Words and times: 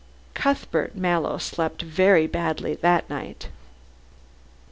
Cuthbert 0.33 0.95
Mallow 0.95 1.37
slept 1.37 1.83
very 1.83 2.25
badly 2.25 2.73
that 2.73 3.07
night. 3.07 3.49